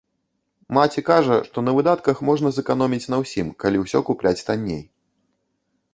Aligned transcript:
Маці 0.77 1.03
кажа, 1.09 1.37
што 1.49 1.57
на 1.67 1.75
выдатках 1.79 2.23
можна 2.31 2.53
зэканоміць 2.57 3.09
на 3.15 3.23
ўсім, 3.25 3.53
калі 3.65 3.77
ўсе 3.85 3.99
купляць 4.09 4.37
танней. 4.49 4.83